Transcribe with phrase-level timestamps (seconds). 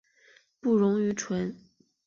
[0.59, 1.55] 不溶于醇。